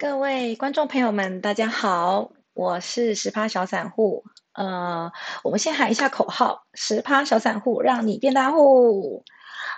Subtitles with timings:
[0.00, 4.24] 各位观众朋友们，大家好，我是十趴小散户。
[4.54, 5.12] 呃，
[5.44, 9.22] 我们先喊一下口号：十趴小散户，让你变大户。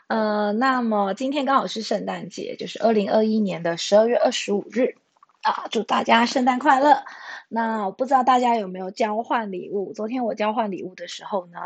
[0.06, 4.94] 呃，那么今天刚好是圣诞节，就是二零二一年的十二月二十五日
[5.42, 7.02] 啊，祝大家圣诞快乐。
[7.48, 9.92] 那我不知道大家有没有交换礼物？
[9.92, 11.58] 昨天我交换礼物的时候呢，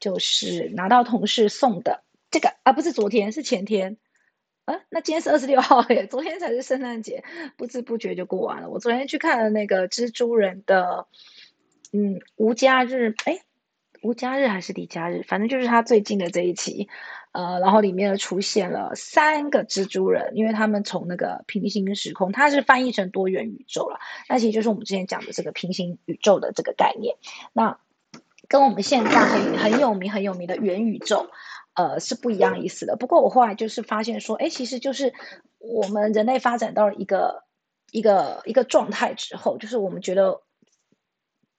[0.00, 3.98] 就是拿到同事送的这个啊，不是昨天，是前天。
[4.88, 7.22] 那今天是二十六号耶， 昨天才是圣诞节，
[7.56, 8.68] 不知不觉就过完了。
[8.68, 11.06] 我昨天去看了那个蜘蛛人的，
[11.92, 13.40] 嗯，无家日，哎，
[14.02, 16.88] 无家日还是离家日，反正就是他最近的这一期，
[17.32, 27.16] 呃，然后里面出现了三个蜘蛛人，因为他们从那个平行时空，它是翻译成多元宇宙了，那其实就是我们之前讲的这个平行宇宙的这个概念，
[27.52, 27.78] 那
[28.48, 31.30] 跟我们现在很很有名很有名的元宇宙。
[31.74, 32.96] 呃，是不一样意思的。
[32.96, 35.12] 不过我后来就是发现说，哎，其实就是
[35.58, 37.44] 我们人类发展到了一个
[37.92, 40.42] 一个一个状态之后，就是我们觉得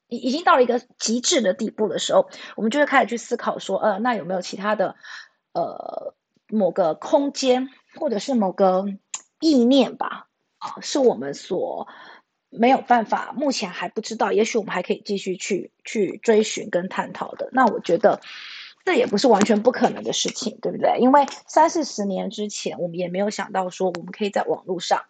[0.07, 4.95] 已已经到了一个极致的地步的时候，我们就会开始去思考说，呃，那有没有其他的
[5.53, 6.13] 呃
[6.47, 8.85] 某个空间，或者是某个
[9.39, 10.27] 意念吧？
[10.57, 11.87] 啊，是我们所
[12.49, 17.49] 没有办法，目前还不知道，也许我们还可以继续去去追寻跟探讨的。
[17.53, 18.19] 那我觉得。
[18.83, 20.97] 这也不是完全不可能的事情，对不对？
[20.99, 25.03] 因为三四十年之前，我们也没有想到说我们可以在网络上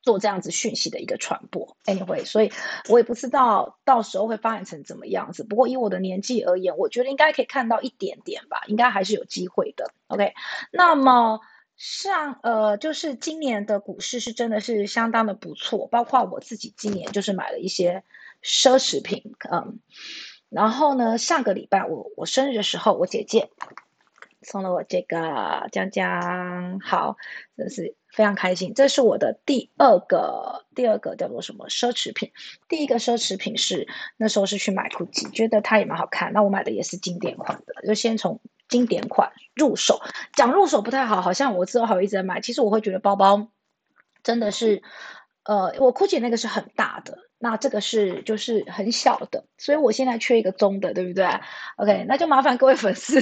[0.00, 1.76] 做这样子讯息的一个传播。
[1.84, 2.50] Anyway，所以
[2.88, 5.44] 我也不知道到时候会发展成怎么样子。
[5.44, 9.92] 不过以我的年纪而言，我觉得应该可以看到一点点吧，应该还是有机会的。
[10.06, 10.32] OK，
[10.72, 11.40] 那么
[11.76, 18.02] 像呃，就是今年的股市是真的是相当的不错，包括我自己今年就是买了一些
[18.42, 19.78] 奢侈品，嗯。
[20.48, 23.50] 然后呢，上个礼拜我我生日的时候，我姐姐
[24.42, 27.16] 送了我这个江江，好，
[27.56, 28.72] 真是非常开心。
[28.74, 32.32] 这是我的第二个第二个叫做什么奢侈品？
[32.68, 36.32] 第一个奢侈品是那时候是去买 GUCCI，觉得它也蛮好看。
[36.32, 40.00] 那我买的也是经典款的，就先从经典款入手。
[40.34, 42.40] 讲入手不太好，好像我之后还一直在买。
[42.40, 43.48] 其实我会觉得包包
[44.22, 44.82] 真的是。
[45.44, 51.24] 呃，我 GUCCI 那个是很大的，那这个是就是很小的，所以我现在缺一个中的，对不对
[51.76, 53.20] ？OK，那就麻烦各位粉丝。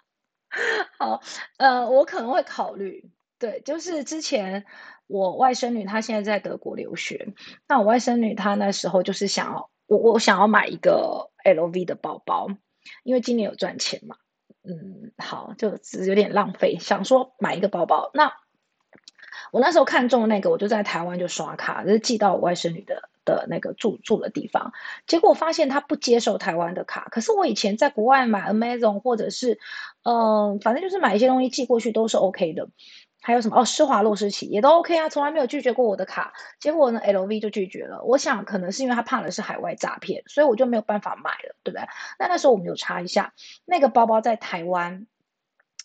[0.98, 1.20] 好，
[1.58, 4.64] 呃，我可能会考虑，对，就是之前
[5.08, 7.26] 我外甥女她现在在德国留学，
[7.66, 12.46] 那我外甥女她那时候就是想要我我想要买一个 LV 的包包，
[13.02, 14.16] 因为今年有赚钱嘛，
[14.62, 18.32] 嗯，好，就只是有点浪费，想说买一个包包，那。
[19.54, 24.72] 我那时候看中那个，我就在台湾就刷卡，就是寄到我外甥女的的那个住住的地方。
[25.06, 29.60] 结果发现他不接受台湾的卡，可是我以前在国外买 Amazon 或者是，
[30.02, 32.66] 嗯，反正就是买一些东西寄过去都是 OK 的。
[33.22, 36.32] 还有什么哦，施华洛世奇也都 OK 啊，从来没有拒绝过我的卡。
[36.58, 38.02] 结果呢，LV 就拒绝了。
[38.02, 41.86] 我想可能是因为他怕的是海外诈骗，所以我就没有办法买了，对不对？
[42.18, 43.32] 那那时候我们有查一下，
[43.64, 45.06] 那个包包在台湾，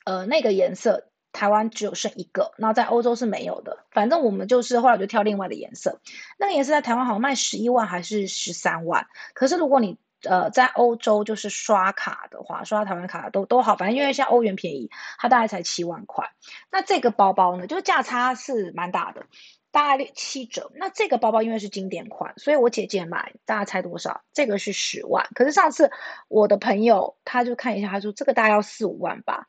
[0.06, 1.09] 呃，那个颜色。
[1.32, 3.86] 台湾只有剩一个，那在欧洲是没有的。
[3.92, 6.00] 反正我们就是后来就挑另外的颜色，
[6.38, 9.08] 那个颜色在台湾好像卖十一万还是十三万。
[9.34, 16.30] 可是如果你呃在欧洲就是刷卡的话，刷台湾卡都都好，反正因为现在欧元便宜，它大概才七万块。
[16.72, 19.24] 那这个包包呢，就是价差是蛮大的，
[19.72, 20.72] 大概七折。
[20.76, 24.22] 那这个包包因为是经典款，所以我姐姐买，大家猜多少？
[24.34, 25.28] 这个是十万。
[25.36, 25.92] 可是上次
[26.28, 29.48] 我的朋友他就看一下，他说这个大概要四五万吧。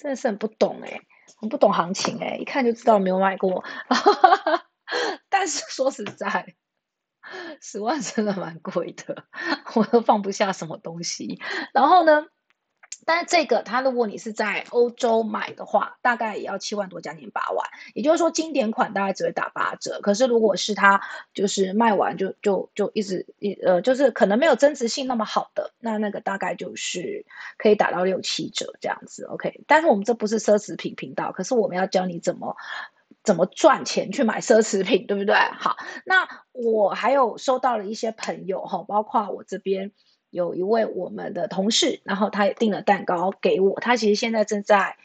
[0.00, 1.02] 真的是很不懂哎，
[1.38, 3.62] 很不懂行情哎，一看就知道没有买过。
[5.28, 6.54] 但是说实在，
[7.60, 9.24] 十万真的蛮贵的，
[9.74, 11.38] 我都放不下什么东西。
[11.74, 12.24] 然后呢？
[13.06, 17.66] 但是这个，它如果你是在欧洲买的话，大概也要七万多，将近八万。
[17.94, 20.00] 也就是说，经典款大概只会打八折。
[20.02, 21.00] 可是如果是它
[21.34, 27.24] 就是卖完就就就一直一呃，就是可能没有增值性那么好的，那那个大概就是
[27.56, 29.24] 可以打到六七折这样子。
[29.24, 32.56] OK，但是我们这不是奢侈品频道，可是我们要教你怎么
[33.24, 35.34] 怎么赚钱去买奢侈品，对不对？
[35.34, 39.90] 好，那我还有收到了一些朋友哈，包括我这边。
[40.30, 43.78] 有一位我们的同事，然后他也订了蛋糕给我。
[43.80, 44.96] 他其实现在正在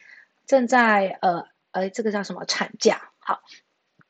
[0.45, 3.09] 正在呃呃，这个叫什么产假？
[3.19, 3.41] 好，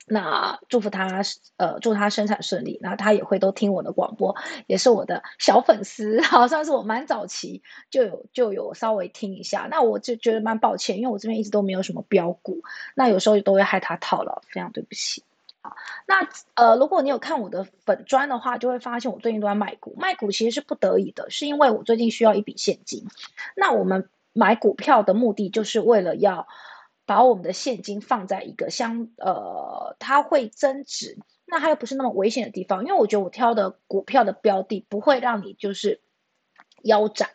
[0.06, 1.22] 那祝福他
[1.58, 2.78] 呃，祝他生产顺利。
[2.82, 4.36] 那他也会都听我的广播，
[4.68, 9.68] 也是我的小粉丝，好像是我蛮早期就有就有稍微听一下。
[9.72, 12.62] 那我就觉得蛮抱歉，因为我这边一直都没有什么标股，
[12.94, 15.24] 那有时候都会害他套牢，非常对不起。
[16.06, 19.96] 那呃，如果你有看我的粉砖的话，就会发现我最近都在卖股。
[19.98, 23.06] 卖股其实是不得已的，是因为我最近需要一笔现金。
[23.56, 26.48] 那我们买股票的目的，就是为了要
[27.06, 36.02] 把我们的现金放在一个相呃，它会增值，那它又不是那么危险的地方，因为我觉得我挑的股票的标的不会让你就是
[36.84, 37.30] 腰斩。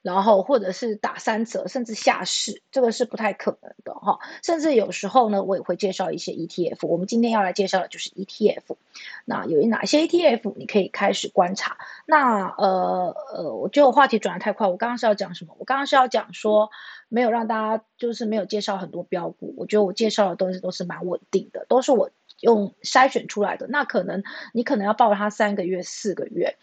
[0.00, 4.18] 然后或者是打三折，甚至下市，这个是不太可能的哈。
[4.42, 6.86] 甚至有时候呢，我也会介绍一些 ETF。
[6.86, 8.76] 我们今天要来介绍的就是 ETF。
[9.24, 11.76] 那有哪些 ETF 你可以开始观察？
[12.06, 14.68] 那呃呃，我觉得我话题转的太快。
[14.68, 15.54] 我刚刚是要讲什么？
[15.58, 16.70] 我刚刚是要讲说，
[17.08, 19.52] 没有让大家就是没有介绍很多标股。
[19.56, 22.08] 我觉得我介绍的东西都是蛮稳定的，都是我
[22.40, 23.66] 用筛选出来的。
[23.66, 24.22] 那可能
[24.52, 26.56] 你可能要抱它三个月、四个月。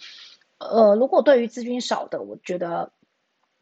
[0.57, 2.91] 呃，如果对于资金少的，我觉得。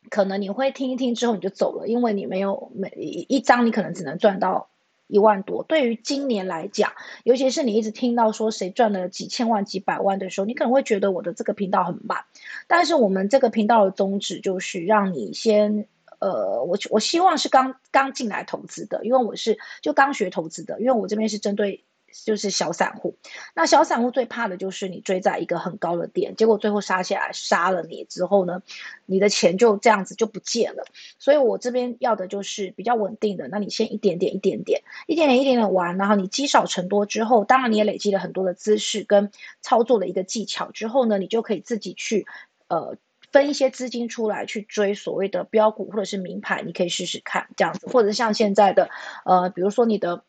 [0.09, 4.69] 可能你会听一听之后你就走了，因为你没有每一张你可能只能赚到
[5.07, 5.63] 一万多。
[5.63, 6.91] 对于今年来讲，
[7.23, 12.19] 尤其是你一直听到说谁赚了几千万、几百万的时候，你可能会觉得我的这个频道很慢。
[12.67, 15.87] 但是我们这个频道的宗旨就是让你先，
[16.19, 21.83] 呃，我我希望是刚刚进来投资的，因为我是就刚学投资的，因为我这边是针对。
[22.25, 23.15] 就是小散户，
[23.55, 28.61] 那小散户最怕的就是你追在一个很高的点，结果最后杀下来杀了你之后呢，
[29.07, 30.85] 你的钱就这样子就不见了。
[31.17, 39.31] 所以我这边要的就是比较稳定的，那你先一点点一点点，一点点一点点玩，然后你积少成多之后，当然你也累积了很多的姿势跟
[39.61, 42.27] 操作的一个技巧之后呢，你就可以自己去
[42.67, 42.95] 呃
[43.31, 48.89] 分一些资金出来去追所谓的标股或者是名牌，你可以试试看这样子，或者像现在的
[49.25, 50.23] 呃，比如说你的。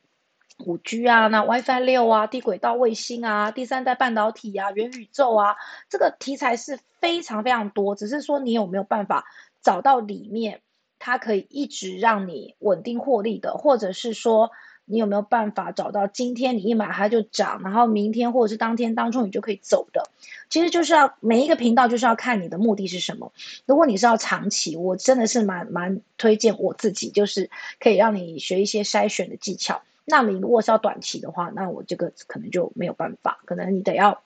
[0.59, 5.57] 五 G 啊，那 WiFi 六啊，低轨道卫星啊，第三代半导体啊，元宇宙啊，
[5.89, 7.95] 这个题材是非常非常多。
[7.95, 9.27] 只是说你有没有办法
[9.63, 10.61] 找到里面
[10.99, 14.53] 它可以一直让你稳定获利的，或者是说
[14.87, 20.09] 你有没有办法找到今天你一买它就涨，然后明天或者是当天当中你就可以走的。
[20.49, 23.33] 其实就是要每一个频道就是要看你的目的是什么。
[23.67, 27.51] 如果你是要长期，我真的是蛮蛮推荐我自己，就是
[27.81, 29.83] 可以让你学一些筛选的技巧。
[30.05, 34.23] 那你如果是要短期的话，那我这个可能就没有办法，可能你得要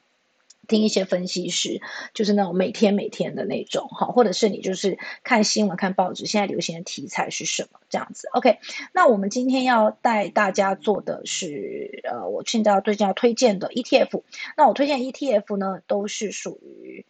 [0.66, 1.80] 听一些分析师，
[2.12, 8.28] 就是那种每天每天的那种哈，或者是你就是看新闻、看报纸，现在流行的题材是什么这样子。
[8.32, 8.58] OK，
[8.92, 14.22] 那我们今天要带大家做的是，呃，我现在要最近要推荐的 ETF。
[14.56, 17.06] 那我推荐 ETF 呢，都是属于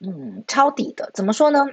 [0.00, 1.66] 嗯抄底的，怎么说呢？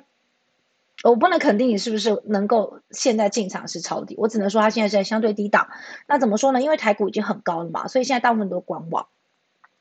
[1.01, 5.67] 我不能肯定你是不是能够现在进场是抄底，我只能说它现在是在相对低档。
[6.07, 6.61] 那怎么说呢？
[6.61, 9.07] 因为台股已经很高了嘛，所以现在大部分都观望。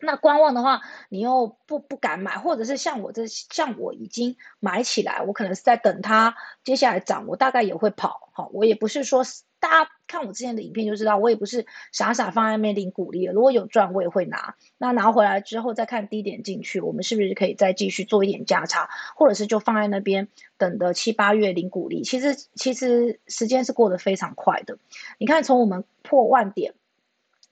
[0.02, 6.34] 那观望的话，你又不不敢买，或者是像我这像我已经买起来，我可能是在等它
[6.64, 8.28] 接下来涨，我大概也会跑。
[8.32, 9.24] 好，我也不是说。
[9.62, 13.26] 大家看我之前的影片就知道，我也不是傻傻放在那边领鼓励。
[13.26, 14.56] 如果有赚，我也会拿。
[14.76, 20.26] 那拿回来之后再看低点进去，我们是不是可以再继续做一点价差，或者是就放在那边
[20.58, 22.02] 等的七八月领鼓励？
[22.02, 24.76] 其实其实时间是过得非常快的。
[25.18, 26.74] 你看，从我们破万点，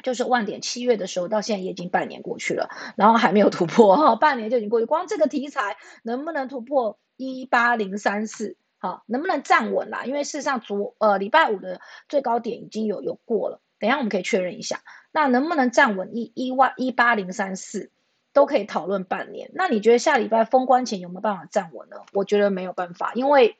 [0.02, 4.86] 就是万点七月的时候到现在也已经半年过去了，然后还没有突破哈，半年就已经过去。
[4.86, 8.56] 光这个题材能不能突破一八零三四？
[8.78, 10.04] 好，能不能站稳啦？
[10.06, 14.80] 因为事实上，昨呃礼拜五的最高点已经有有过了，等下我们可以确认一下。
[15.12, 17.90] 那能不能站稳一一万一八零三四，
[18.32, 19.50] 都可以讨论半年。
[19.52, 21.96] 那你觉得下礼拜封关前有没有办法站稳呢？
[22.14, 23.58] 我觉得没有办法，因为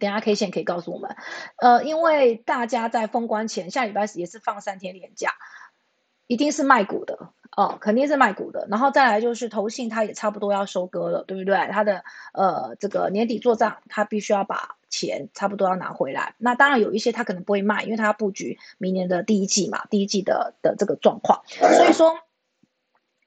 [0.00, 1.16] 等下 K 线可以告诉我们，
[1.56, 5.32] 呃，因为大家在封关前下礼拜也是放三天连假，
[6.26, 7.30] 一定是卖股的。
[7.56, 11.56] 哦，肯定是卖股的，然后再来就是投信，它也差不多要收割了，对不对？
[11.72, 16.34] 它的呃这个年底做账，它必须要把钱差不多要拿回来。
[16.36, 21.40] 那当然有一些它可能不会卖，因为它要布局明年的第一季嘛，第一季的的这个状况。
[21.46, 22.18] 所以说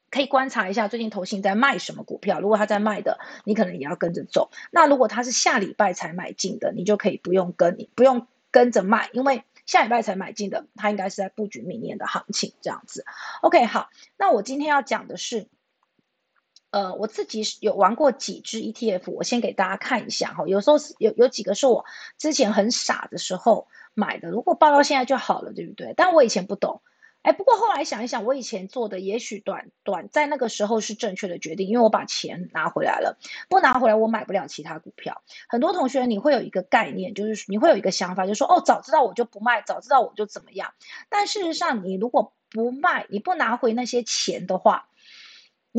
[0.10, 4.50] 可以观察一下最近投信在卖什么股票，如果他在卖的，你可能也要跟着走。
[4.72, 9.44] 那如果他是下礼拜才买进的，你就可以不用跟，你不用跟着卖，因为。
[9.66, 13.06] 下礼拜才买进的，他应该是在布局明年的行情这样子。
[13.44, 15.48] OK，好，那我今天要讲的是，
[16.72, 20.48] 呃，我自己有玩过几只 ETF，我先给大家看一下哈。
[20.48, 21.86] 有时候是有有几个是我
[22.18, 25.94] 之前很傻的时候买的，如果报到现在就好了，对不对？
[25.96, 26.82] 但我以前不懂。
[27.22, 33.18] 哎，不过后来想一想，我以前做的也许短短在那个时候是正确的决定，因为我把钱拿回来了。
[33.50, 35.22] 不拿回来，我买不了其他股票。
[35.50, 40.74] 很多同学你会有一个概念，就是你会有一个想法，就是说哦，早知道我就不卖，早知道我就怎么样。
[41.10, 44.88] 但事实上，你如果不卖，你不拿回那些钱的话，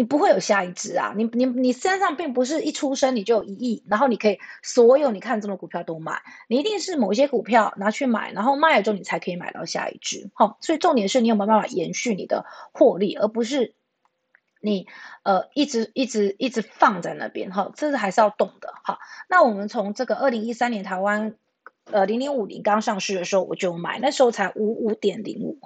[0.00, 1.12] 你不会有下一只啊！
[1.14, 10.30] 你你你身上并不是一出生你就有一亿，然后你可以所有你看中的股票都买，你一定是某些股票拿去买，然后卖了之后你才可以买到下一只。
[10.32, 13.74] 好，所以重点是你有没有办法延续你的获利，而不是
[14.62, 14.86] 你
[15.22, 17.52] 呃一直一直一直放在那边。
[17.52, 18.72] 哈，这是还是要懂的。
[18.82, 21.34] 好，那我们从这个二零一三年台湾。
[21.92, 25.58] 呃零零五零刚上市的时候我就买，那时候才五五点零五，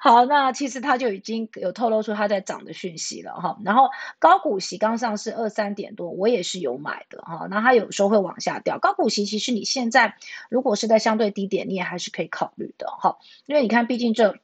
[0.00, 3.58] 好，那其实它就已经有透露出它在涨的讯息了哈。
[3.64, 7.46] 然后高股息刚上市二三点多，我也是有买的哈。
[7.50, 10.16] 那它有时候会往下掉，高股息其实你现在
[10.50, 13.16] 如果是在相对低点，你也还是可以考虑的哈，
[13.46, 14.36] 因为你看，毕竟这。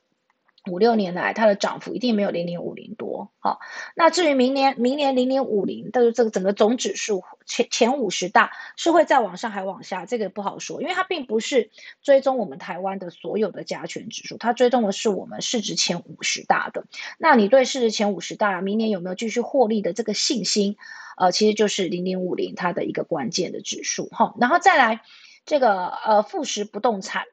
[0.66, 3.30] 五六年来，它的涨幅一定没有零零五零多。
[3.38, 3.60] 好，
[3.94, 11.70] 那至于明年，明年零零五零的这个整个总指数前前五十大是会再往上还往下，这个不好说，因为它并不是
[12.02, 16.84] 追踪我们台湾的所有的加权指数，它追踪的是我们市值前五十大的。
[17.16, 20.76] 那你对市值前五十大明年有没有继续获利的这个信心？
[21.16, 24.08] 呃，其实就是零零五零它的一个关键的指数。
[24.08, 25.00] 哈，然后再来
[25.46, 27.24] 这个呃富时不动产。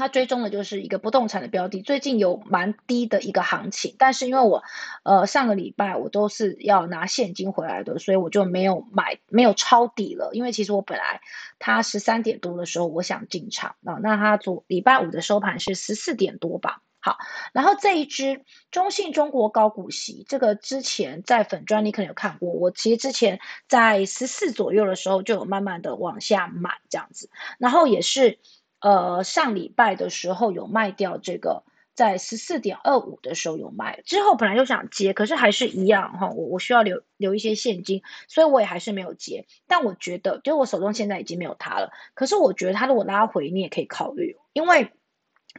[0.00, 4.64] 它追踪的就是一个不动产的标的，最近有蛮低的一个行情，但是因为我，
[5.02, 10.30] 呃，上个礼拜我都是要拿现金回来的，所以我就没有买，没有抄底了。
[10.32, 11.20] 因为其实我本来
[11.58, 16.80] 它十三点多的时候我想进场啊，那它昨礼拜五的收盘是十四点多吧。
[17.02, 17.18] 好，
[17.52, 23.38] 然后这一支中信中国高股息，这个之前在粉砖你可能有看过，我其实之前
[23.68, 27.28] 在十四左右的时候就有慢慢的往下买这样子，
[27.58, 28.38] 然后也是。
[28.80, 31.62] 呃，上礼拜的时候有卖掉这个，
[31.94, 39.44] 在十四点二五的时候有卖，之后本来就想接，可是还是一样哈，我我需要留留一些现金，所以我也还是没有接。
[39.66, 41.90] 但我觉得，就我手中现在已经没有它了。
[42.14, 44.92] 可是我觉得它如果拉回，你也可以考虑，因为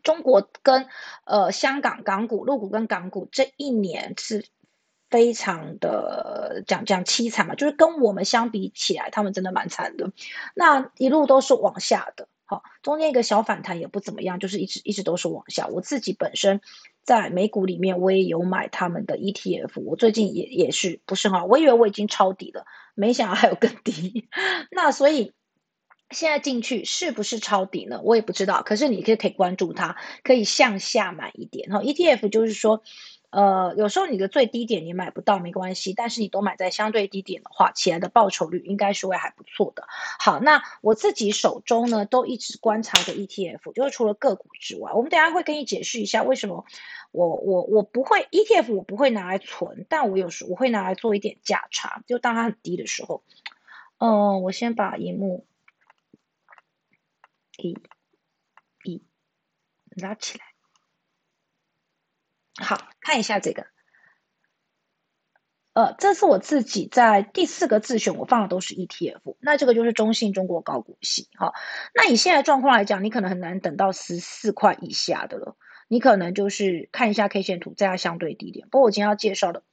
[0.03, 0.87] 中国跟
[1.25, 4.45] 呃香港港股、陆股跟港股这一年是
[5.11, 10.11] 非常的讲讲凄惨嘛，就是跟我们相比起来，他们真的蛮惨的，
[10.55, 12.27] 那一路都是往下的。
[12.51, 15.67] 好，中间一个小反弹也不怎么样，就是一直一直都是往下。
[15.67, 16.59] 我自己本身
[17.01, 24.27] 在美股里面，我也有买他们的 ETF，我最近也也是不是哈，我以为我已经抄底了，没想到还有更低。
[24.69, 25.31] 那所以
[26.09, 28.01] 现在进去是不是抄底呢？
[28.03, 28.61] 我也不知道。
[28.63, 31.79] 可是你可以可以关注它，可以向下买一点哈。
[31.79, 32.83] ETF 就是说。
[33.31, 39.85] 呃，有时候你的最低点你买不到没关系，但是你都买在相对低点的话，起来的报酬率应该是会还不错的。
[40.19, 46.65] 好，那我自己手中呢都一直观察的 ETF，就是除了个股之外，我们等下会跟你解释一下为什么
[47.11, 53.23] 我我我不会 ETF，我不会拿来存，但我有时我会拿来做一点价差，就当它很低的时候。
[53.97, 55.45] 嗯，我先把荧幕
[57.57, 57.77] 一
[58.83, 59.01] 一
[59.95, 60.50] 拉起来。
[62.61, 63.65] 好看一下这个，
[65.73, 71.53] 呃，这是我自己在第四个自选，我放的都是 ETF，那这个就是中信中国高股息，哈，
[71.95, 75.55] 那以现在状况来讲，你可能很难等到十四块以下的了，
[75.87, 78.67] 你可能就是看一下 K 线图，在它相对低点。
[78.69, 79.63] 不过我今天要介绍的，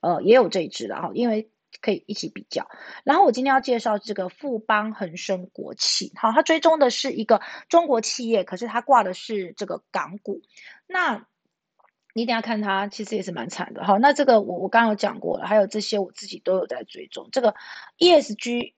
[0.00, 2.68] 呃，也有这一支的哈，因为可以一起比较。
[3.04, 10.42] 然后我今天要介绍这个富邦恒生国企，好，它追踪的是一个中国企业，可是它挂的是这个港股，
[10.88, 11.26] 那。
[12.16, 13.84] 你等下看它，其实也是蛮惨的。
[13.84, 17.28] 好，那这个我我刚刚有讲过了，还有这些我自己都有在追踪。
[17.32, 17.56] 这个
[17.98, 18.72] ESG，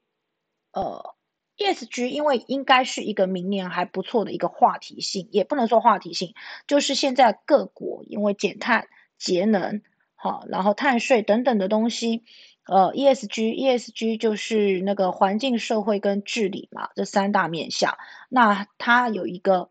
[0.72, 1.14] 呃
[1.58, 6.34] ，ESG 因为应该是一个明年还不错的一个话题性，也不能说话题性，
[6.66, 8.88] 就是现在各国因为减碳、
[9.18, 9.82] 节能，
[10.14, 12.24] 好，然后碳税等等的东西，
[12.66, 17.98] 呃，ESG，ESG 就是那个环境、社会跟治理嘛，这三大面向。
[18.30, 19.68] 那它有一个，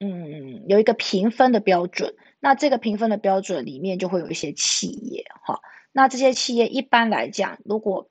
[0.00, 2.14] 嗯，有一个评分的标准。
[2.46, 5.58] 那这个评分的标准里面就会有一些企业，哈，
[5.90, 8.08] 那这些企业一般来讲，如果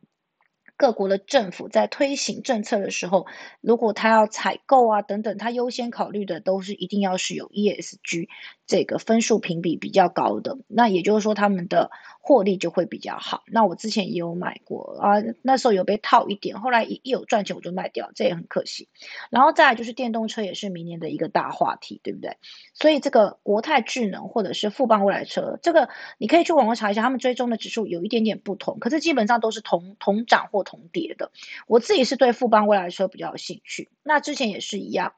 [0.75, 3.27] 各国的政府在推行政策的时候，
[3.61, 8.27] 如果他要采购啊等等，他优先考虑的都是一定要是有 ESG
[8.67, 13.43] 这个分数评比比较高的，那也就是说他们的获利就会比较好。
[13.47, 18.89] 那我之前也有买过啊，那时候有被套一点，后来一一有赚钱我就卖掉，这也很可惜。
[19.29, 22.37] 然后再来就是电动车也是明年的一个大话题，对不对？
[22.73, 30.65] 所以这个国泰智能或者是富邦未来车，这个你可以去网络查一下，他们追踪的指数有一点点不同，可是基本上都是同同涨或。
[30.65, 31.31] 同跌的，
[31.67, 33.87] 我自己是对富邦未来车比较有兴趣。
[34.01, 35.13] 那之前也是一样，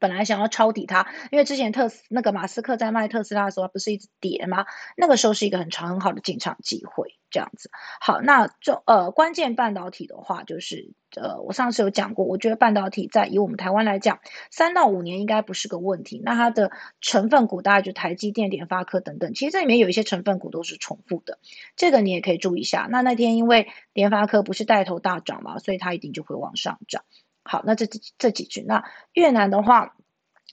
[0.00, 4.66] 本来想要抄底它，因为之前特斯那个马斯克在卖特斯拉的时候不是一直跌吗？
[4.96, 7.14] 那个时候是一个很长很好的进场机会。
[7.30, 7.68] 这样子，
[8.00, 14.20] 好，那就呃关键半导体的话，就是呃我上次有讲过，我觉得半导体在以我们台湾来讲，
[14.52, 16.22] 三到五年应该不是个问题。
[16.24, 16.70] 那它的
[17.00, 21.40] 成分股大概就台积电、联发科等等，其实这里面有一些成分股都是重复的，
[21.74, 22.86] 这个你也可以注意一下。
[22.88, 27.02] 那那天因为联发科不是带头大涨嘛，所以它一定就会往上涨。
[27.44, 29.94] 好，那这这这几句，那越南的话。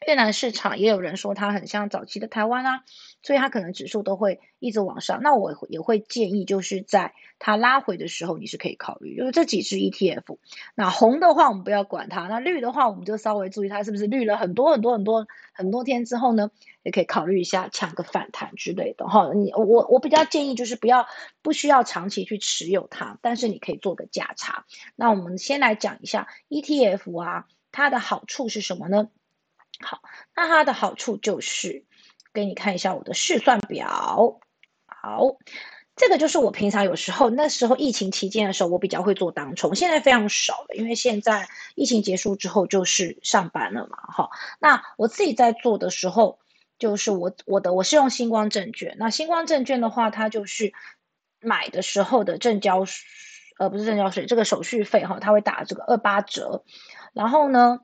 [0.07, 2.83] 越南市场也有人说它很像早期的台湾啊，
[3.21, 5.21] 所以它可能指数都会一直往上。
[5.21, 10.37] 那我也会建议，就是在它拉回的时候，你是可以考虑，就是这几只 ETF。
[10.73, 16.49] 那红的话，我们不要管它；那绿的话，我们就稍微注意它是不是绿了很多很多很多很多天之后呢，
[16.81, 19.31] 也可以考虑一下抢个反弹之类的哈。
[19.35, 21.05] 你我我比较建议就是不要
[21.43, 24.65] 不需要长期去持有它，但是你可以做个价差。
[24.95, 29.09] 那我们先来讲一下 ETF 啊，它的好处是什么呢？
[29.81, 30.01] 好，
[30.35, 31.85] 那它的好处就是
[32.33, 34.39] 给你看一下我的试算表。
[34.85, 35.37] 好，
[35.95, 43.97] 这个就是我平常有时候那时候疫情期间的时候，我比较会做当冲，现在非常少了，因为现在疫情结束之后就是上班了嘛。
[43.97, 46.39] 哈，那我自己在做的时候，
[46.77, 50.71] 就是我我的我是用星光证券，那星光证券的话，它就是
[51.39, 52.85] 买的时候的证交
[53.57, 56.63] 呃不是证交税，这个手续费哈，它会打这个二八折，
[57.13, 57.79] 然后呢。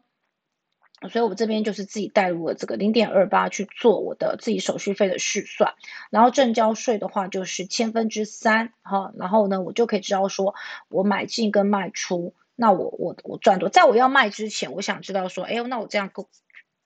[1.10, 5.76] 所以我这边就是自己带入了这个零点二八去做我的自己手续费的试算，
[6.10, 10.56] 然后正交税的话就是千分之三哈，然后呢我就可以知道说
[10.90, 16.28] 我买进跟卖出，那我我我赚多，在我要卖之前，我想知道说，哎呦，那我这样够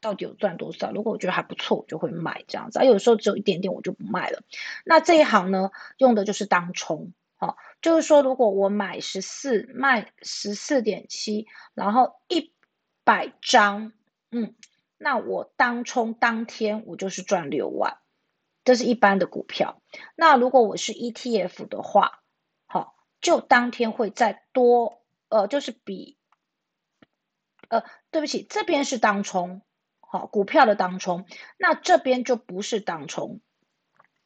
[0.01, 0.91] 到底有赚多少？
[0.91, 4.43] 如果我觉得还不错，我就会卖这样子，啊，有时候只有一点点我就不卖了。
[4.83, 12.51] 那这一行呢，用的就是当冲，好，就是说如果我买十四卖十四点七，然后一
[13.05, 13.93] 百张。
[14.31, 14.55] 嗯，
[14.97, 17.97] 那我当冲当天我就是赚六万，
[18.63, 19.81] 这是一般的股票。
[20.15, 22.21] 那如果我是 ETF 的话，
[22.65, 26.17] 好，就当天会再多，呃，就是比，
[27.67, 29.61] 呃，对不起，这边是当冲，
[29.99, 31.25] 好，股票的当冲，
[31.57, 33.41] 那这边就不是当冲。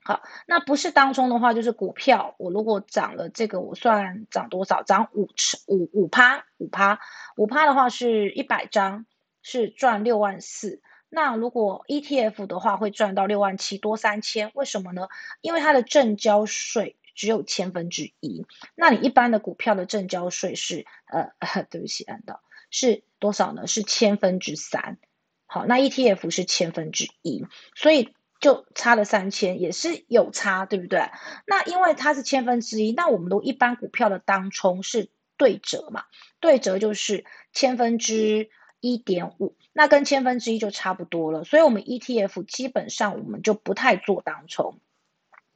[0.04, 2.36] 好，那不是当冲的话，就是股票。
[2.38, 4.84] 我如果涨了这个，我算涨多少？
[4.84, 7.00] 涨五成五五趴五趴
[7.38, 9.08] 五趴的话是一百张。
[9.48, 15.08] 是赚六万四，那如果 ETF 的话会赚到六万七多三千，为什么呢？
[15.42, 21.30] 因为它的正交税只有千分之一，那你一般的股票的正交税是呃，
[21.70, 23.68] 对不起，按到是多少呢？
[23.68, 24.98] 是千分之三。
[25.46, 31.12] 好，那 ETF 是千分之一，所以就差了三千，也是有差，对不对？
[31.46, 36.06] 那因为它是千分之一，那我们都一般股票的当冲是对折嘛，
[36.40, 38.50] 对折就是千分之。
[38.86, 44.80] 一点五，那跟千分之一就差不多了，所以我们 ETF 基本上我们就不太做当冲，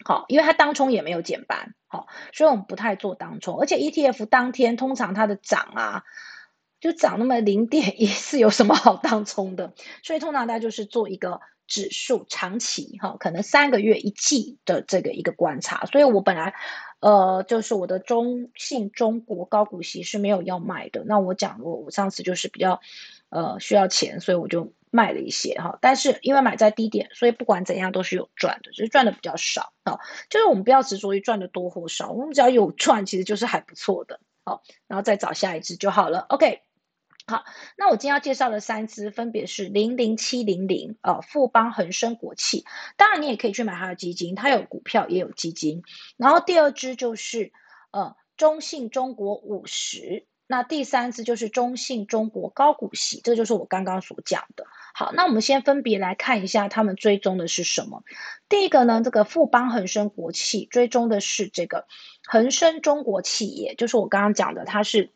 [0.04, 6.04] 好，因为它当冲也没有减半，好，所以我们不太做当冲，而且 ETF 当天通常它的涨啊，
[6.80, 9.74] 就涨那么零点一，是有什么好当冲的？
[10.02, 16.56] 所以通常大家就是做一个指数长期，哈，可能三个月一季的这个一个观察，所以我本来。
[17.02, 21.06] 呃，就是我的中信中国高股息是没有要卖的。
[21.06, 22.82] 那我讲过，我上次就是比较，
[23.30, 25.78] 呃，需要钱，所以我就卖了一些哈。
[25.82, 30.00] 但是因为买在低点，所以不管怎样都是有赚的，只是赚的比较少啊。
[30.30, 34.20] 就是我们不要执着于赚的多或少，我们只要有 赚，其实就是还不错的。
[34.46, 36.26] 好，然后再找下一只就好了。
[36.30, 36.62] OK。
[37.28, 37.44] 好，
[37.78, 42.66] 那我今天要介绍的三只分别是零零七零零，呃，富邦恒生国企，
[42.98, 45.84] 当然你也可以去买它的基金，它有股票也有基金。
[46.18, 47.52] 然后第二支就是
[47.92, 54.66] 呃中信中国五十，那第三支就是中信中国高股息，这就是我刚刚所讲的。
[54.96, 58.04] 好，那我们先分别来看一下他们追踪的是什么。
[58.50, 61.86] 第一个呢，这个富邦恒生国企追踪的是这个
[62.26, 65.12] 恒生中国企业，就是我刚刚讲的，它是。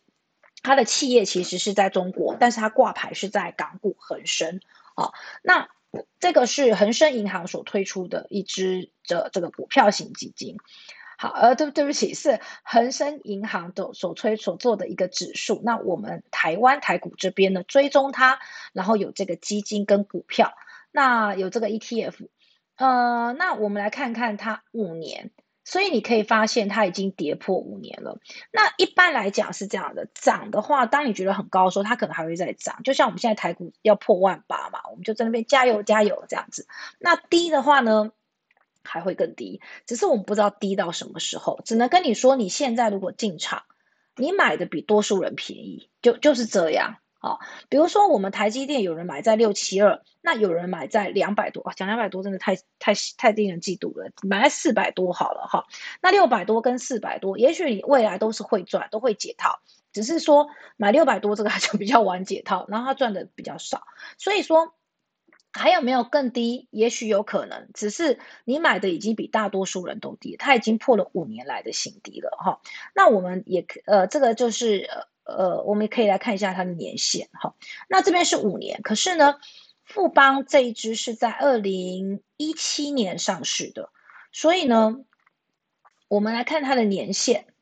[0.65, 4.62] 它的企业其实是在中国，但是它挂牌是在港股恒生
[4.96, 5.12] 啊。
[5.41, 5.67] 那
[6.22, 10.56] 这个是恒生银行所推出的一支的这个股票型基金。
[11.24, 15.62] 好，呃，对对不起，是恒生银行的所推所做的一个指数。
[15.64, 18.40] 那我们台湾台股这边呢，追踪它，
[18.74, 20.52] 然后有这个基金跟股票，
[20.92, 22.28] 那有这个 ETF。
[22.76, 25.32] 呃，那我们来看看它五年。
[25.66, 28.20] 所以你可以发现它已经跌破五年了。
[28.52, 32.84] 那一般来讲是这样的，涨的话，当你觉得很高的时候，它可能还会再涨。
[32.84, 36.68] 就像我们现在台股要破万八嘛，我们就在那边加油加油这样子。
[37.00, 38.12] 那低的话呢，
[38.84, 41.62] 还会更低，只是我们不知道低到什么时候。
[41.65, 43.63] 只能跟你说，你现在如果进场，
[44.15, 46.98] 你买的比多数人便宜，就就是这样。
[47.19, 55.63] 啊，比如说我们台积电有人买在六七二，那有人买在两百多，讲两百多真的太太太令人嫉妒了，买在四百多好了哈。
[56.02, 59.62] 那六百多跟四百多，也许你未来都是会赚，都会解套，
[59.93, 63.84] 只是说买六百多这个就比较晚解套，然后他赚的比较少。
[64.17, 64.76] 所以说
[65.54, 66.68] 还有没有更低？
[66.72, 72.60] 也许有可能，只是你买的已经比大多数人都低，它已经破了五年来的新低了哈。
[72.94, 75.08] 那我们也呃，这个就是呃。
[75.26, 77.56] 呃，我们也可以来看一下它的年限，哈，
[77.88, 79.36] 那这边是五年，可是呢，
[79.86, 83.89] 富邦这一支是在二零一七年上市的，
[84.34, 85.00] 所以呢，
[86.10, 87.53] 我们来看它的年限，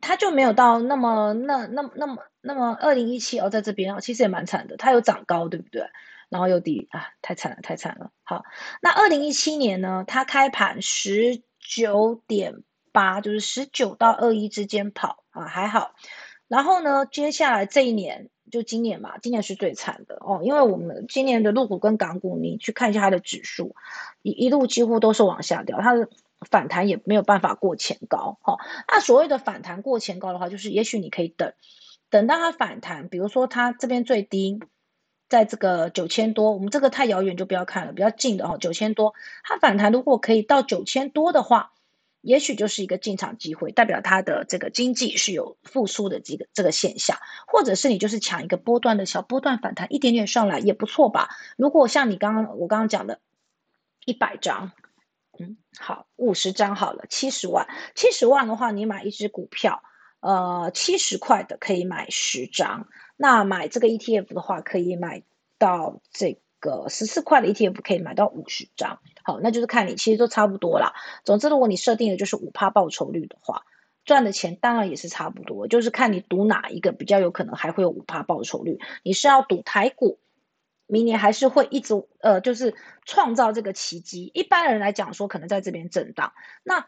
[0.00, 5.86] 它就没有到那么那那那么那么二零一七哦，在这边哦，其实也蛮惨的，它有长高，对不对？
[6.28, 8.10] 然后又低啊，太惨了，太惨了。
[8.22, 8.44] 好，
[8.82, 15.94] 那二零一七年呢，它开盘十九点八，就是十九到二一之间跑啊，还好。
[16.46, 23.74] 然后呢，接下来这一年就今年嘛，今年是最惨的哦，因为我们今年的陆股跟港股，你去看一下它的指数，
[24.22, 26.08] 一一路几乎都是往下掉，它的
[26.40, 28.38] 反弹也没有办法过前高。
[28.42, 31.52] 哈，那所谓的反弹过前高的话，就是也许你可以等，
[32.10, 34.60] 等到它反弹，比如说它这边最低。
[35.30, 39.12] 在这个九千多，我们这个太遥远就不要看了，比较近的哦，九千多，
[39.44, 41.72] 它反弹如果可以到九千多的话，
[42.22, 51.28] 也许就是一个进场机会，代表它的这个经济是有复苏的这个这个现象，或者是你就是抢一个波段的小波段反弹，一点点上来也不错吧。
[51.58, 53.20] 如果像你刚刚我刚刚讲的，
[54.06, 54.72] 一百张，
[55.38, 59.82] 嗯，好，五十张好了，七十万，七十万的话，你买一只股票，
[60.20, 62.88] 呃，七十块的可以买十张。
[63.16, 65.22] 那买这个 ETF 的话，可以买
[65.58, 69.00] 到这个十四块的 ETF，可以买到五十张。
[69.22, 70.92] 好，那就是看你，其实都差不多啦。
[71.24, 73.64] 总之，如果你设定的就是五趴报酬率的话，
[74.04, 75.68] 赚的钱当然也是差不多。
[75.68, 78.78] 就是看你赌哪一个比较有可能还会有五趴报酬率。
[79.02, 80.18] 你是要赌台股
[80.88, 82.74] 明年还是会一直呃，就是
[83.04, 84.30] 创造这个奇迹？
[84.34, 86.32] 一般人来讲说，可能在这边震荡。
[86.64, 86.86] 那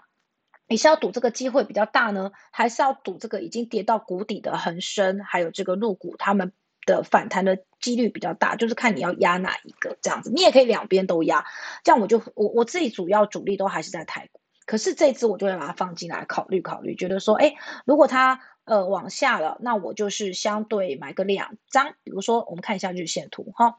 [0.67, 6.53] 你是要赌这个机会比较大呢，还是要赌这个已经跌到谷底的恒生，还有这个入股，他们
[6.87, 8.57] 的反弹的几率比较大？
[8.57, 11.45] 就是看你要压哪一个这样子，你也可以两边都压。
[11.85, 23.79] 这样我就我我自己主要主力都还是在台股，可是这次我就会把它放进来考虑考虑，觉得说，哎，如果它呃往下了，那我就是相对买个两张，比如说我们看一下日线图哈。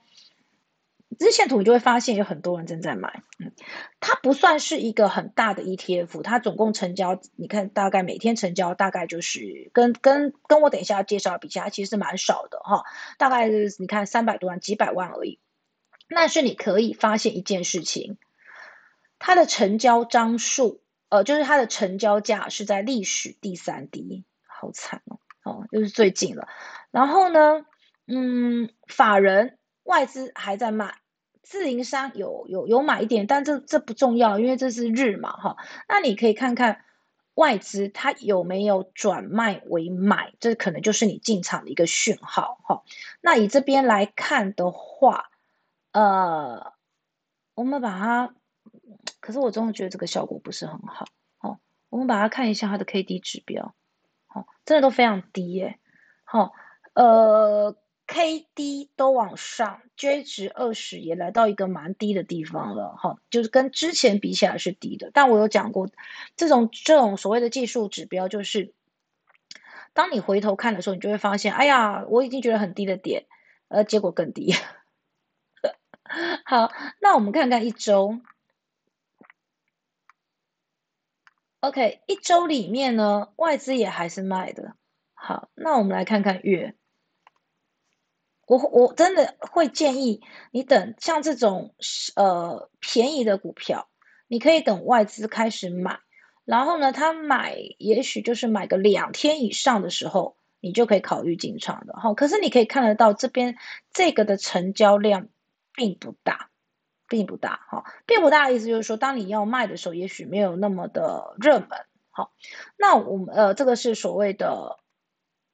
[1.20, 3.52] 日线图你就会发现有很多人正在买，嗯，
[4.00, 12.84] 它不算是一个很大的 ETF，它总共成交，你看大概每天成交大概就是跟跟跟我等一下介绍比起来，其实是蛮少的哈，
[13.18, 15.40] 大概是你看三百多万几百万而已。
[16.10, 18.18] 但是你可以发现一件事情，
[19.20, 26.48] 它的成交张数，呃，就是它的成交价是在历史第三低，好惨哦，哦，就是最近了。
[26.90, 27.66] 然后呢，
[28.08, 30.96] 嗯，法人外资还在卖。
[31.52, 35.58] 自营商有有有买一点，但这这不重要，因为这是日嘛，哈。
[35.90, 36.86] 那你可以看看
[37.34, 42.84] 外资它有没有转卖为买，这可能就是你进场的一个讯号，哈。
[43.20, 45.26] 那以这边来看的话，
[45.92, 46.72] 呃，
[47.54, 48.34] 我们把它，
[49.20, 51.06] 可是我真的觉得这个效果不是很好，
[51.42, 51.60] 哦。
[51.90, 53.76] 我们把它看一下它的 K D 指标，
[54.34, 55.80] 哦，真的都非常低耶，
[56.24, 56.54] 好，
[56.94, 57.76] 呃。
[58.14, 65.12] K D 都往上，J 值二十也来到一个蛮低的地方了，哈，就是跟之前比起来是低的。
[65.14, 65.90] 但我有讲过，
[66.36, 68.74] 这种这种所谓的技术指标，就是
[69.94, 73.28] 当你回头看的时候，你就会发现，哎呀，我已经觉得很低的点，
[73.70, 74.54] 呃，结果更低。
[76.44, 76.70] 好，
[77.00, 78.20] 那我们看看一周
[81.62, 84.76] ，OK，一周里面呢，外资也还是卖的。
[85.14, 86.76] 好，那我们来看看月。
[88.48, 91.74] 我我真的会建议你等像这种
[92.16, 93.88] 呃便宜的股票，
[94.28, 96.00] 你可以等外资开始买，
[96.44, 102.14] 然后呢，他买也许就是买个两天以上的时候，你就可以考虑进场的哈。
[102.14, 103.56] 可是你可以看得到这边
[103.94, 105.30] 这个的成交量
[105.74, 106.50] 并不大，
[107.08, 111.70] 并不大哈，并不大的意思就是说，当你要卖的时候，也许没有那么的热门。
[112.10, 112.34] 好，
[112.76, 114.81] 那我们呃这个是所谓的。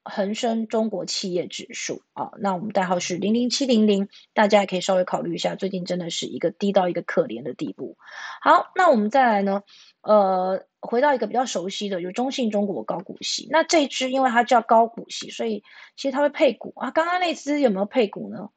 [0.04, 7.96] 恒生中国企业指数啊，那我们代号是零零七零零，大家也可以稍微考虑一下，最近真的是一个低到一个可怜的地步。
[8.40, 9.62] 好，那我们再来呢，
[10.02, 13.46] 呃，回到一个比较熟悉的，就中信中国高股息。
[13.50, 15.62] 那这支因为它叫高股息，所以
[15.96, 16.90] 其实它会配股啊。
[16.90, 18.48] 刚刚那支有没有配股呢？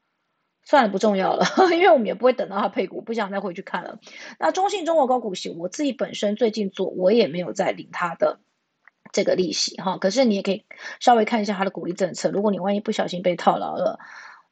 [0.64, 3.98] 算了，不重要了， 因为我们也不会等到它配股，不想再回去看了。
[4.38, 8.38] 那中信中国高股息，我自己本身最近做，我也没有在领它的。
[9.12, 10.64] 这个利息哈，可是你也可以
[10.98, 12.30] 稍微看一下它的鼓励政策。
[12.30, 13.98] 如果你万一不小心被套牢了，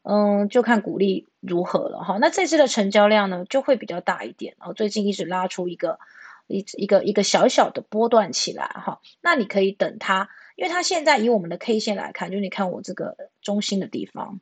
[0.03, 2.18] 嗯，就看鼓励如何了哈。
[2.20, 4.55] 那这次的成交量呢，就会比较大一点。
[4.59, 5.99] 然后最近一直拉出一个
[6.46, 9.01] 一一个一个小小的波段起来哈。
[9.23, 14.40] 那你可以等它，因为它现在以我们的 K 线来看，就你看我这个中心的地方，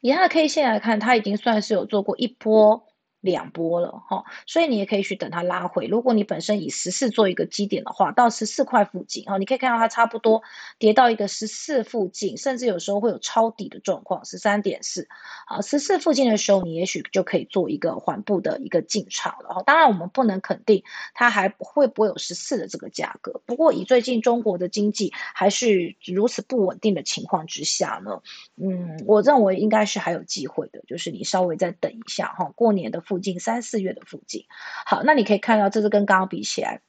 [0.00, 2.86] 以它的 K 线来看，它已经算是有做过一波
[3.20, 5.86] 两波了哈，所以你也可以去等它拉回。
[5.86, 10.42] 如果你本身以十四做一个基点的话，到十四块附近哈，你可以看到它差不多
[10.78, 15.06] 跌到一个十四附近，甚至有时候会有抄底的状况，十三点四
[15.46, 19.62] 啊，十四附近的时候，你也许就可以做一个缓步的一个进场了哈。
[19.66, 23.42] 当然，我们不能肯定它还会不会有十四的这个价格。
[23.44, 28.22] 不过，以最近中国的经济还是如此不稳定的情况之下呢，
[28.56, 33.02] 嗯，我认为应该是还有机会的，就是你稍微再等一下哈，过年的。
[33.10, 34.46] 附近三四月的附近，
[34.86, 36.80] 好，那你可以看到，这是跟刚刚比起来，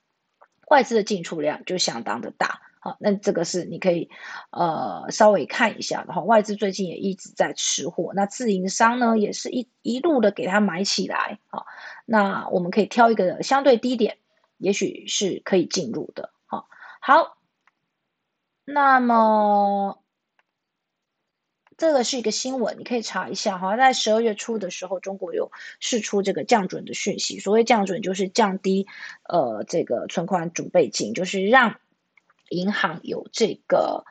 [0.68, 4.08] 外资的进出量就相当的大，好，那这个是你可以
[4.52, 6.22] 呃稍微看一下的哈。
[6.22, 11.66] 外资最近也一直在吃货，那自营商呢也是一一路的给它买起来，好，
[12.06, 14.20] 那我们可以挑一个相对低点，
[14.60, 16.68] 也许是可以进入的，好，
[17.00, 17.38] 好，
[18.64, 20.01] 那么。
[21.82, 23.76] 这个是一个新闻，你可以查一下哈。
[23.76, 27.40] 在十二月初的时候，中国有释出这个降准的讯息。
[27.40, 28.86] 所谓降准，就是降低
[29.28, 31.80] 呃这个存款准备金，就是让
[32.50, 34.06] 银行有这个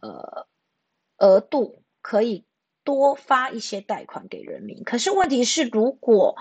[0.00, 0.46] 呃
[1.16, 2.44] 额度可以
[2.84, 4.84] 多发一些贷款给人民。
[4.84, 6.36] 可是问题是，如果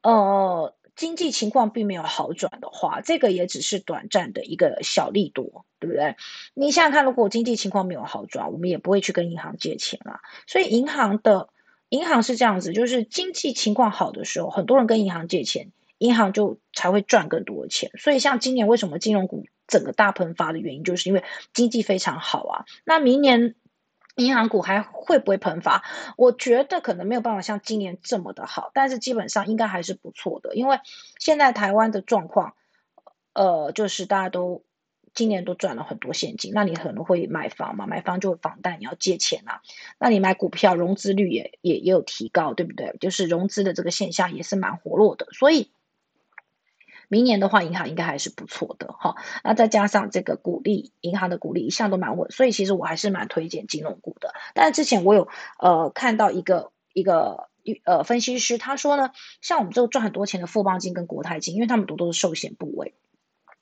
[0.00, 0.74] 呃。
[0.98, 6.16] 经济情况并没有好转的话，这个也只是短暂的一个小利多，对不对？
[6.54, 10.18] 你想想看，如果经济情况没有好转，我们也不会去跟银行借钱啊。
[10.48, 11.50] 所以银行的
[11.90, 17.92] 银行是这样子，就是经济情况好的时候，很多人跟银行借钱，银行就才会赚更多的钱。
[17.96, 21.22] 所以像今年为什么金融股整个大喷发的原因，就是因为
[21.54, 22.64] 经济非常好啊。
[22.84, 23.54] 那明年。
[24.18, 25.82] 银行股还会不会喷发？
[26.16, 30.54] 我觉得可能没有办法像今年这么的好，但是基本上应该还是不错的。
[30.54, 30.80] 因为
[31.18, 32.54] 现在台湾的状况，
[33.32, 34.64] 呃，就是大家都
[35.14, 37.86] 今年都赚了很多现金，那你可能会买房嘛？
[37.86, 39.62] 买房就房贷，你要借钱啊。
[39.98, 42.96] 那你买股票，融资率也也也有提高，对不对？
[43.00, 45.70] 就是融资的这个现象也是蛮活络的，所以。
[47.08, 49.16] 明年的话，银行应该还是不错的哈。
[49.42, 54.34] 那再加上这个股利，银行的股利一向都蛮稳，所以其实我还是蛮推荐金融股的。
[54.54, 57.48] 但之前我有呃看到一个一个
[57.84, 62.94] 呃分析师，他说呢，像我们这个赚很多钱的富邦金跟国泰金，因为他们都都是寿险部位，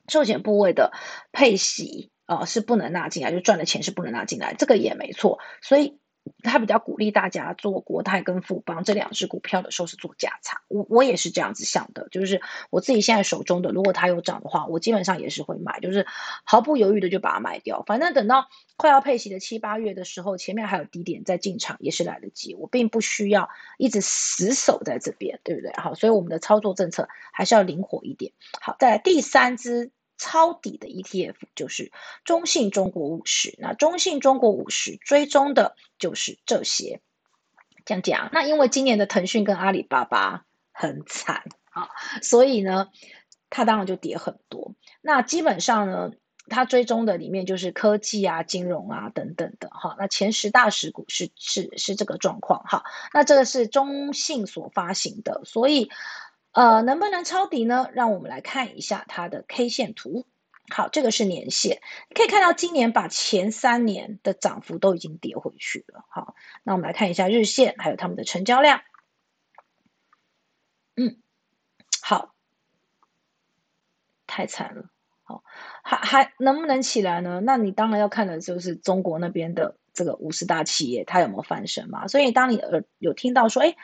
[0.08, 0.92] 寿险部位的
[1.32, 5.98] 配息呃是不能纳进来，就赚的钱是不能纳进来，这个也没错，所以。
[6.42, 16.06] 他比较鼓励大家做国泰跟富邦这两只股票的时候是做价差，我我也是这样子想的，就是我自己现在手中的，如果它有涨的话，我基本上也是会买，就是
[16.44, 25.72] 毫不犹豫的就把它卖掉，反正等到快要配息的七八月的时候，前面还有低点再进场也是来得及，我并不需要一直死守在这边，对不对？
[25.76, 28.32] 好，所以我们的操作政策还是要灵活一点。
[28.60, 29.90] 好，再来第三只。
[30.18, 31.92] 抄底的 ETF 就是
[32.24, 37.00] 中信中国五十，那中信中国五十追踪的就是这些，
[37.84, 38.30] 这样讲。
[38.32, 41.88] 那因为今年的腾讯跟阿里巴巴很惨啊，
[42.22, 42.88] 所以呢，
[43.50, 44.74] 它当然就跌很多。
[45.02, 46.10] 那基本上呢，
[46.48, 49.96] 它追踪的里面就是科技啊、金融啊等等的哈。
[49.98, 52.84] 那前十大十股是是是这个状况哈。
[53.12, 55.90] 那这个是中信所发行的，所以。
[56.56, 57.90] 呃，能不能抄底呢？
[57.92, 60.24] 让我们来看一下它的 K 线图。
[60.70, 61.82] 好，这个是年线，
[62.14, 66.06] 可以看到今年把前三年的涨幅都已经跌回去了。
[66.08, 68.80] 好，那我们来看一下日线，还有他们的成交量。
[70.96, 71.18] 嗯，
[72.00, 72.34] 好，
[74.26, 74.86] 太惨了。
[75.24, 75.44] 好，
[75.82, 77.42] 还还能不能起来呢？
[77.44, 82.08] 那你当然要看的就是中国那边的这个五十大企业，它有没有翻身嘛？
[82.08, 83.76] 所以当你呃有听到说，哎。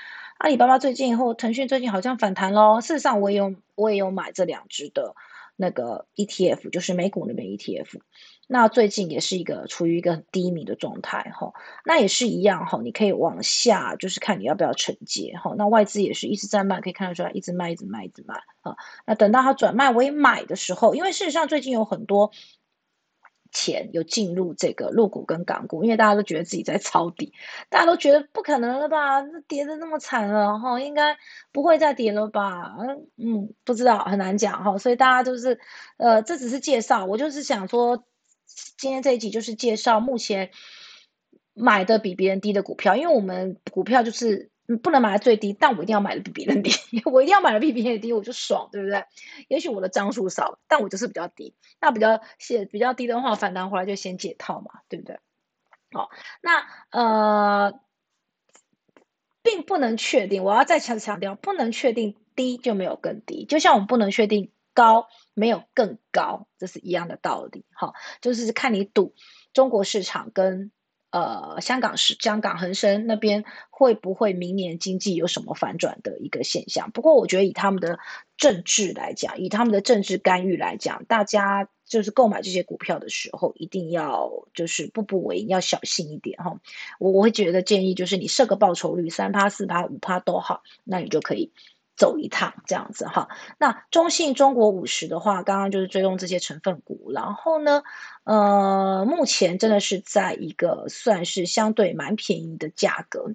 [0.43, 2.81] 阿里巴巴最近或腾讯最近好像反弹喽。
[2.81, 5.15] 事实上，我也有我也有买这两只的
[5.55, 8.01] 那个 ETF，就是美股那边 ETF。
[8.49, 11.53] 那最近也是一个处于一个低迷的状态哈。
[11.85, 15.55] 那也是一样哈，你可以往下，就是看你要不要承接哈。
[15.57, 18.75] 那外资也是一直在卖，可以看得出来，一直卖，一直卖，一直卖啊。
[19.07, 22.33] 那等到它转卖为买的时候，因为事实上最近有很多。
[23.53, 27.33] 钱有进入这个陆股跟港股，因为大家都觉得自己在抄底，
[27.69, 29.21] 大家都觉得不可能了吧？
[29.21, 31.17] 那跌的那么惨了哈，应该
[31.53, 32.75] 不会再跌了吧？
[32.81, 34.79] 嗯嗯，不知道，很难讲哈。
[34.79, 35.61] 所以大家就是，
[35.99, 38.03] 呃，这只是介绍，我就是想说，
[38.79, 40.51] 今天这一集就是介绍目前
[41.55, 44.52] 买的比别人低的股票，因为我们股票就是。
[44.83, 46.71] 不能买在最低，但我一定要买的比别人低。
[47.05, 49.05] 我一定要买的比别人低，我就爽，对不对？
[49.49, 51.55] 也许我的张数少，但我就是比较低。
[51.81, 55.19] 那比较写比较低的话，反弹回来就先解套嘛，对不对？
[55.91, 57.81] 好，那呃，
[59.43, 60.45] 并不能确定。
[60.45, 67.67] 我要再强强调，不能确定低就没有更低，就像我们不能确定高没有更高，这是一样的道理。
[67.75, 69.15] 好，就是看你赌
[69.53, 70.71] 中国市场跟。
[71.13, 76.91] 呃，香港是香港恒生那边会不会明年经济有什么反转的一个现象？
[76.91, 77.99] 不过我觉得以他们的
[78.39, 86.59] 政治来讲，以他们的政治干预来讲，大家就是购买这些股票的时候，一定要就是步步为营，要小心一点哈。
[86.99, 91.53] 我我会觉得建议就是你设个报酬率，三趴、四趴、五趴都好，那你就可以。
[91.95, 93.29] 走一趟这样子哈，
[93.59, 97.83] 那中信中国五十的话，刚刚就是追踪这些成分股，然后呢，
[98.25, 103.35] 呃，目前真的是在一个算是相对蛮便宜的价格。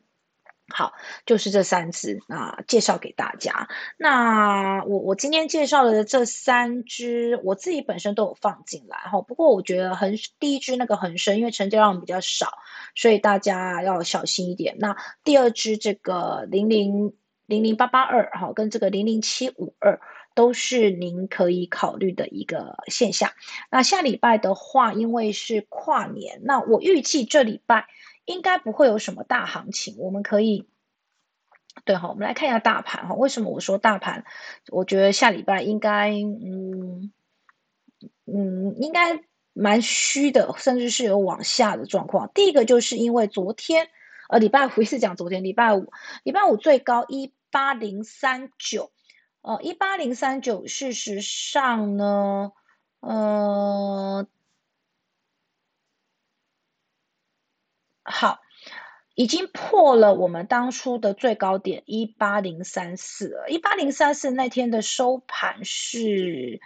[0.69, 0.91] 好，
[1.25, 3.69] 就是这三只啊，介绍给大家。
[3.95, 9.21] 那我我今天介绍的这三只，我自己本身都有放进来哈。
[9.21, 12.51] 不过我觉得恒第一只那个恒生，因为成交量比较少，
[12.95, 14.75] 所以大家要小心一点。
[14.79, 17.13] 那第二只这个零零。
[17.47, 19.99] 零零八八二哈，跟这个零零七五二
[20.35, 23.31] 都是您可以考虑的一个现象。
[23.71, 27.87] 那下礼拜的话，因为是跨年，那我预计这礼拜
[28.25, 29.95] 应该不会有什么大行情。
[29.97, 30.67] 我们可以，
[31.85, 33.15] 对哈，我们来看一下大盘哈。
[33.15, 34.25] 为什么我说大盘？
[34.69, 37.11] 我觉得下礼拜应该，嗯
[38.25, 39.19] 嗯，应该
[39.53, 42.29] 蛮虚的，甚至是有往下的状况。
[42.35, 43.87] 第一个就是因为昨天，
[44.29, 45.91] 呃，礼拜五 是讲昨天，礼拜五，
[46.23, 47.33] 礼拜五最高一。
[47.57, 48.91] 八零三九，
[49.41, 52.51] 呃，一八零三九，事实上呢，
[52.99, 54.27] 呃，
[58.03, 58.37] 好，
[59.15, 63.49] 已经破了我们当初的最高点一八零三四了。
[63.49, 66.61] 一八零三四那天的收盘是，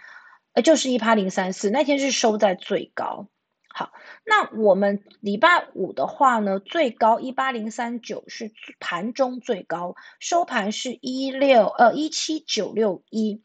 [0.52, 3.30] 呃，就是一八零三四那天是收在最高。
[3.74, 3.90] 好，
[4.26, 13.42] 那我们礼拜五的话呢，最高一八零三九是盘中最高，收盘是一六呃一七九六一，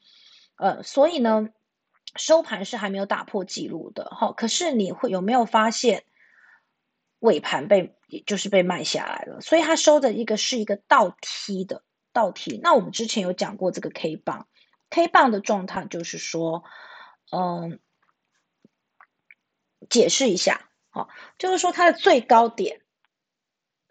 [0.57, 1.47] 呃，所以呢，
[2.17, 4.33] 收盘是还没有打破记录的哈。
[4.33, 6.03] 可是你会有没有发现
[7.19, 9.39] 尾盘被也就是被卖下来了？
[9.39, 12.59] 所以它收的一个是一个倒梯的倒梯。
[12.61, 14.45] 那我们之前有讲过这个 K 棒
[14.89, 16.63] ，K 棒的状态就是说，
[17.31, 17.79] 嗯。
[19.89, 22.81] 解释一下，好，就是说它的最高点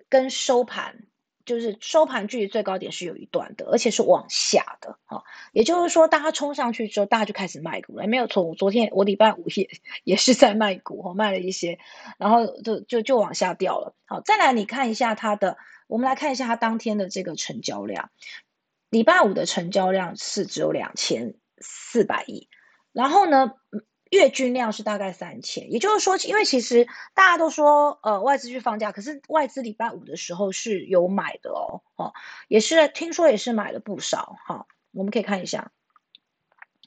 [0.08, 1.06] 跟收盘，
[1.44, 5.22] 就是收盘距离最高点是有一段的，而且是往下的，哈，
[5.52, 8.42] 也就是说，大家冲上去之后，大家就开始卖股了，没有错。
[8.42, 9.70] 我昨天我礼拜五也
[10.04, 11.78] 也是在卖股，哈，卖了一些，
[12.18, 13.94] 然后就就就往下掉了。
[14.06, 18.10] 好，再来你看一下它的，我们来看一下它当天的这个成交量，
[18.90, 22.48] 礼拜五的成交量是只有两千四百亿，
[22.92, 23.52] 然后呢？
[24.10, 32.12] 月均量是大概三千，也就是说，因为其实大家都说，呃，外资去放假，可是外资礼拜五的时候是有买的哦，哦，
[32.46, 35.72] 也是听说也是买了不少，哈，我们可以看一下，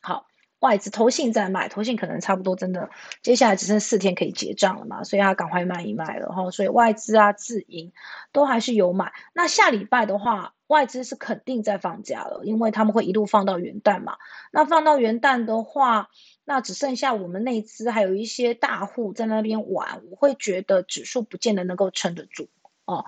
[0.02, 0.28] 好，
[0.60, 2.90] 外资投信在卖，投信可能差不多真的，
[3.22, 7.92] 接下来只剩四天可以结账了嘛，所以他赶快卖一卖了，哈，所以外资啊自营
[8.32, 14.18] 都还是有买，那下礼拜的话，外资是肯定在放假了，因为他们会一路放到元旦嘛，
[14.52, 16.10] 那放到元旦的话。
[16.46, 22.50] 那只剩下我们内资还有一些大户在那边玩，我会觉得指数不见得能够撑得住
[22.86, 23.06] 哦。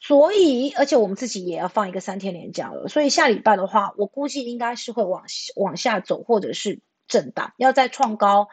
[0.00, 5.24] 所以，而且我们自己也要放一个三天连假了，所以下礼拜的话，我估计应该是会往
[5.56, 8.48] 往下走，或者是震荡，要再创高，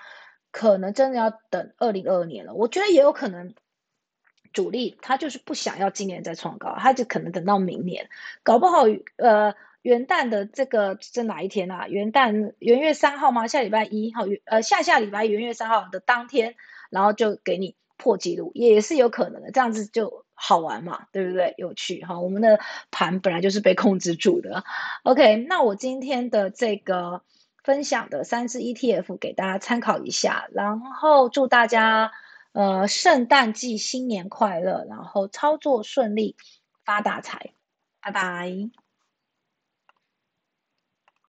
[0.52, 2.54] 可能真的要等二零二二年了。
[2.54, 3.56] 我觉得也有可能，
[4.54, 8.10] 主力他就是不想要今年再创高，他就可能等到明年，
[8.44, 8.84] 搞不好
[9.16, 9.56] 呃。
[9.84, 11.88] 元旦的这个是哪一天啊？
[11.88, 13.48] 元旦元月三号吗？
[13.48, 16.56] 下礼拜一号，呃，下下礼拜元月三号的当天，
[16.90, 19.52] 然后就给你破纪录，也是有可能的。
[19.52, 21.54] 这样子就好玩嘛，对不对？
[21.58, 22.20] 有趣哈。
[22.20, 22.60] 我们的
[22.92, 24.64] 盘本来就是被控制住的。
[25.04, 27.22] OK，那我今天的这个
[27.64, 32.12] 分享的三只 ETF 给大家参考一下，然后祝大家
[32.54, 36.36] 呃圣诞季新年快乐，然后操作顺利，
[36.86, 37.54] 发大财，
[38.02, 38.87] 拜拜。